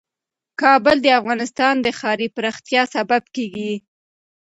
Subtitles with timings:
[0.61, 3.73] کابل د افغانستان د ښاري پراختیا سبب کېږي.